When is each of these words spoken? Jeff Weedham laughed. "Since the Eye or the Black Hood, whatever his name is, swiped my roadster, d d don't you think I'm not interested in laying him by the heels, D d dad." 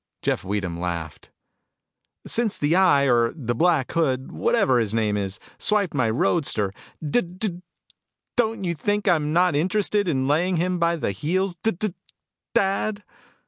Jeff 0.23 0.43
Weedham 0.43 0.79
laughed. 0.79 1.29
"Since 2.25 2.57
the 2.57 2.75
Eye 2.75 3.03
or 3.05 3.31
the 3.35 3.53
Black 3.53 3.91
Hood, 3.91 4.31
whatever 4.31 4.79
his 4.79 4.95
name 4.95 5.15
is, 5.15 5.39
swiped 5.59 5.93
my 5.93 6.09
roadster, 6.09 6.73
d 7.07 7.21
d 7.21 7.61
don't 8.35 8.63
you 8.63 8.73
think 8.73 9.07
I'm 9.07 9.31
not 9.31 9.55
interested 9.55 10.07
in 10.07 10.27
laying 10.27 10.57
him 10.57 10.79
by 10.79 10.95
the 10.95 11.11
heels, 11.11 11.53
D 11.61 11.69
d 11.69 11.93
dad." 12.55 13.03